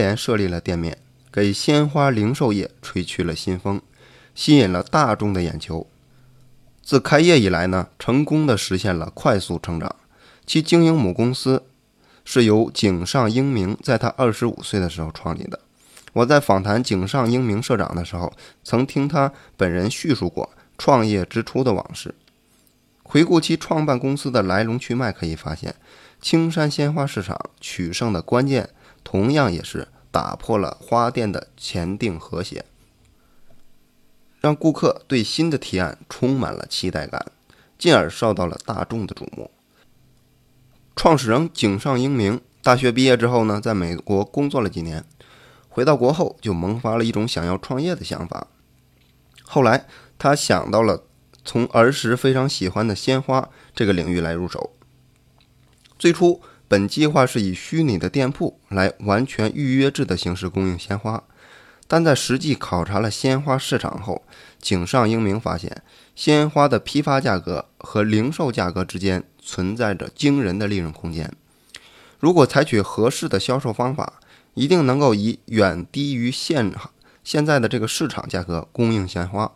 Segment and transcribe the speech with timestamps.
[0.00, 0.96] 连设立了店面，
[1.30, 3.82] 给鲜花零售业吹去了新风，
[4.34, 5.86] 吸引了大众的眼球。
[6.82, 9.94] 自开业以来呢，成功的实现了快速成长。
[10.46, 11.64] 其经营母公司
[12.24, 15.60] 是由井上英明在他二十五岁的时候创立的。
[16.14, 18.32] 我在访谈井上英明社长的时候，
[18.64, 20.48] 曾听他本人叙述过
[20.78, 22.14] 创业之初的往事。
[23.02, 25.74] 回顾其创办公司的来龙去脉，可以发现，
[26.20, 28.70] 青山鲜花市场取胜的关键，
[29.02, 32.64] 同样也是打破了花店的前定和谐，
[34.40, 37.32] 让顾客对新的提案充满了期待感，
[37.78, 39.50] 进而受到了大众的瞩目。
[40.96, 45.04] 创始人井上英明大学毕业之后呢，在美国工作了几年。
[45.72, 48.48] 回到国后，就萌发了一种想要创业的想法。
[49.44, 49.86] 后来，
[50.18, 51.04] 他想到了
[51.44, 54.72] 从儿时非常喜欢的鲜花这个领域来入手。
[55.96, 61.24] 最初，本计划是以虚拟的店铺来完全预约制的形式供应鲜花，
[61.88, 64.24] 但在实际考察了鲜花市场后，
[64.60, 65.82] 井上英明发现，
[66.14, 71.32] 鲜花的批发价格和零售价格之间存在着惊人的利润空间。
[72.20, 74.20] 如果采取合适的销售方法，
[74.54, 76.72] 一定能够以远低于现
[77.24, 79.50] 现在的这个市场价格供应鲜花，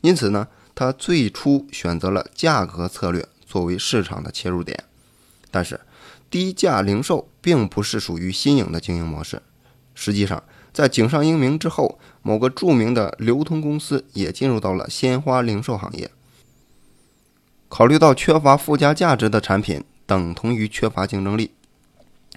[0.00, 4.82] 因此呢，他最初选择了价格策略作为市场的切入点。
[5.50, 5.78] 但是，
[6.34, 9.40] 低价零售并不是属于新颖的经营模式。
[9.94, 16.10] 实际上，在井上英明之后，某个著名的流通公司也进入到了鲜花零售行业。
[17.68, 21.52] 考虑到缺乏附加价值的产品等同于缺乏竞争力。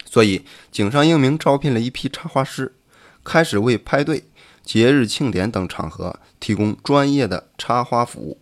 [0.06, 2.76] 所以，井上英明招聘了一批插花师，
[3.24, 4.26] 开始为派对、
[4.62, 8.38] 节日庆典等场合提供专业的插花服务。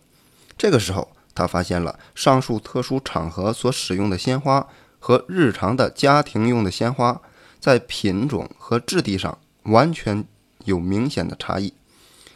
[0.58, 7.20] 这个时候，他发现了上述特殊场合所使用的鲜花和日常的家庭用的鲜花
[7.60, 10.24] 在品种和质地上完全
[10.64, 11.72] 有明显的差异。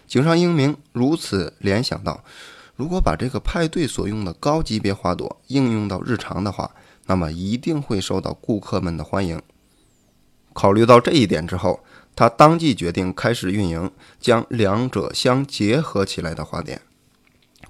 [0.07, 2.25] 井上英明如此联想到，
[2.77, 6.71] 如果把这个派对所用的高级别花朵应用到日常的话，
[7.07, 9.41] 那么一定会受到顾客们的欢迎。
[10.53, 11.81] 考虑到这一点之后，
[12.17, 16.83] 他当即决定开始运营将两者相结合起来的花店，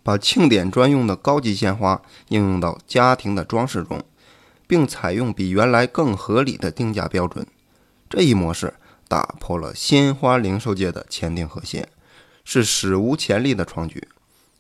[0.03, 4.03] 把庆典专用的高级鲜花应用到家庭的装饰中，
[4.71, 7.45] 并采用比原来更合理的定价标准。
[8.09, 8.75] 这一模式
[9.09, 11.89] 打破了鲜花零售界的前定和谐，
[12.45, 14.07] 是史无前例的创举。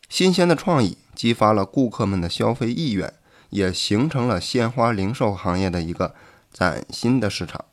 [0.08, 3.14] 新鲜的创意激发了顾客们的消费意愿。
[3.50, 6.14] 也形成了鲜花零售行业的一个
[6.52, 7.64] 崭新的市场。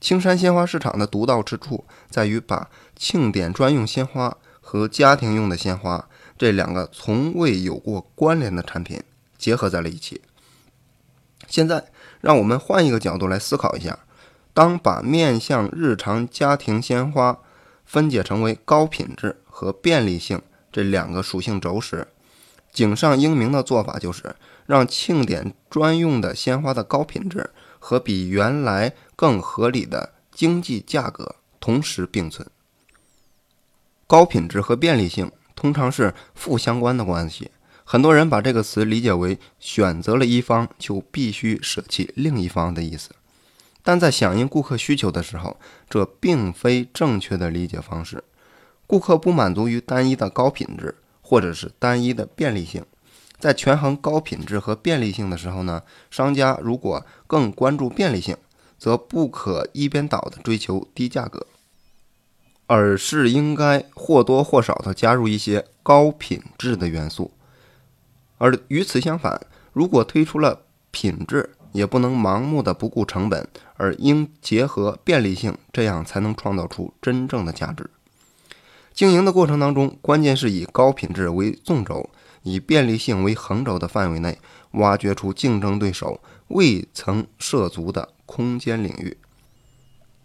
[0.00, 6.08] 青山鲜花市场的独到之处在于把庆典专用鲜花和家庭用的鲜花
[6.38, 9.02] 这两个从未有过关联的产品
[9.36, 10.22] 结合在了一起。
[11.46, 11.86] 现在，
[12.20, 13.98] 让我们换一个角度来思考一下：
[14.52, 17.38] 当把面向日常家庭鲜花
[17.84, 20.40] 分解成为高品质和便利性
[20.72, 22.08] 这两个属性轴时，
[22.72, 24.36] 井上英明的做法就是。
[24.66, 32.50] 让庆典专用的鲜花的高品质和比原来更合理的经济价格同时并存。
[34.08, 37.52] 高品质和便利性通常是负相关的关系，
[37.88, 43.10] 很多人把这个词理解为选择了一方就必须舍弃另一方的意思，
[43.84, 45.56] 但在响应顾客需求的时候，
[45.88, 48.24] 这并非正确的理解方式。
[48.88, 52.84] 顾客不满足于单一的高品质或者是单一的便利性。
[53.38, 58.36] 在权衡高品质和便利性的时候呢，商家如果更关注便利性，
[58.76, 61.46] 则不可一边倒的追求低价格，
[62.66, 67.30] 而是应该或多或少的加入一些高品质的元素。
[68.38, 69.40] 而与此相反，
[69.72, 77.90] 如果推出了品质，也不能盲目的不顾成本，而应结合便利性，这样才能创造出真正的价值。
[78.94, 82.10] 经营的过程当中，关键是以高品质为纵轴。
[82.42, 84.38] 以便利性为横轴的范围内，
[84.74, 89.16] 挖掘出竞争对手未曾涉足的空间领域，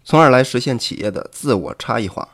[0.04, 2.28] 从而来实现企业的自我差异化。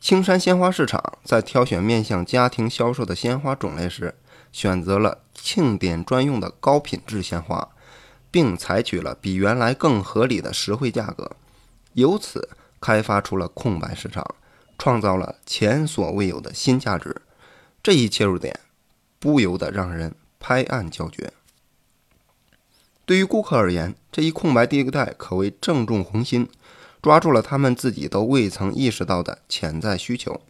[0.00, 4.14] 青山鲜花市场在挑选面向家庭销售的鲜花种类时，
[4.54, 7.70] 选择了庆典专用的高品质鲜花，
[8.30, 11.32] 并采取了比原来更合理的实惠价格，
[11.94, 14.24] 由此开发出了空白市场，
[14.78, 17.20] 创造了前所未有的新价值。
[17.82, 18.60] 这一切入点。
[19.18, 21.32] 不由得让人拍案叫绝。
[23.06, 26.46] 对于顾客而言，这一空白地带可谓正中红心，
[27.00, 30.42] 抓住了他们自己都未曾意识到的潜在需求。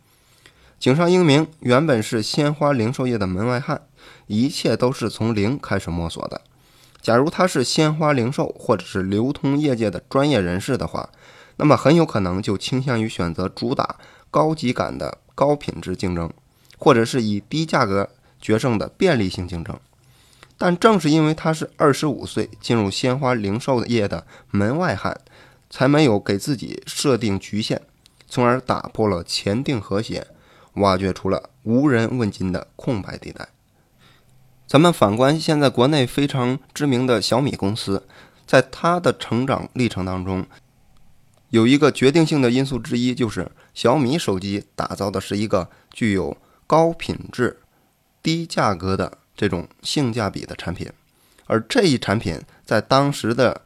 [0.81, 3.87] 井上英明原本是鲜花零售业的门外汉，
[4.27, 6.41] 一切都是从零开始摸索的。
[7.01, 11.11] 假如他是鲜花零售或者是流通业界的专业人士的话，
[11.57, 13.97] 那么很有可能就倾向于选择主打
[14.31, 16.33] 高级感的高品质竞争，
[16.79, 18.09] 或者是以低价格
[18.41, 19.79] 决胜的便利性竞争。
[20.57, 25.21] 但正是因为他是二十五岁进入鲜花零售业的门外汉，
[25.69, 27.83] 才没有给自己设定局限，
[28.29, 30.27] 从而打破了前定和谐，
[30.75, 33.49] 挖掘出了无人问津的空白地带。
[34.67, 38.07] 咱们反观现在国内非常知名的小米公司，
[38.47, 40.47] 在它的成长历程当中，
[41.51, 47.61] 有一个决定性的因素之一，就是小米手机打造的是一个具有高品质、
[48.23, 49.19] 低价格的。
[49.37, 50.89] 这种性价比的产品，
[51.47, 53.63] 而这一产品在当时的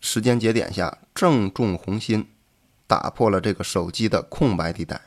[0.00, 2.26] 时间节点下正中红心，
[2.86, 4.98] 打破了这个手机的空白地带，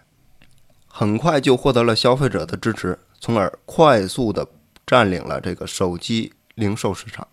[0.85, 4.47] 很快就获得了消费者的支持，从而快速的
[4.85, 7.27] 占领了这个手机零售市场。